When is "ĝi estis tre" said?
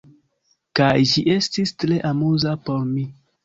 1.11-2.01